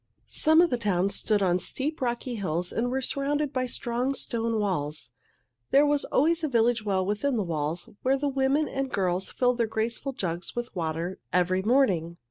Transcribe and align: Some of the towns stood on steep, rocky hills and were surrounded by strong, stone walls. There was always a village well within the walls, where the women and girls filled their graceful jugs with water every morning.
Some 0.25 0.61
of 0.61 0.71
the 0.71 0.79
towns 0.79 1.13
stood 1.13 1.43
on 1.43 1.59
steep, 1.59 2.01
rocky 2.01 2.33
hills 2.33 2.71
and 2.71 2.89
were 2.89 3.01
surrounded 3.03 3.53
by 3.53 3.67
strong, 3.67 4.15
stone 4.15 4.57
walls. 4.59 5.11
There 5.69 5.85
was 5.85 6.05
always 6.05 6.43
a 6.43 6.49
village 6.49 6.83
well 6.83 7.05
within 7.05 7.37
the 7.37 7.43
walls, 7.43 7.87
where 8.01 8.17
the 8.17 8.27
women 8.27 8.67
and 8.67 8.89
girls 8.91 9.29
filled 9.29 9.59
their 9.59 9.67
graceful 9.67 10.13
jugs 10.13 10.55
with 10.55 10.75
water 10.75 11.19
every 11.31 11.61
morning. 11.61 12.17